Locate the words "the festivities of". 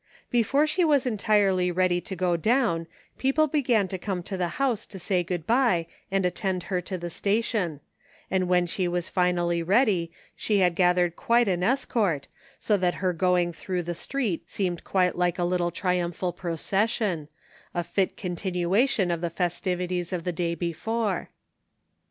19.21-20.23